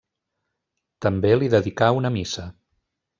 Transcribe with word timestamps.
També 1.05 1.33
li 1.37 1.49
dedicà 1.57 1.91
una 1.99 2.13
Missa. 2.17 2.47